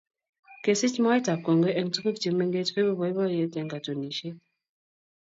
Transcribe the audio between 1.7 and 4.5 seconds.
eng tuguuk che mengeech koibu boiboiyeet eng katunisiet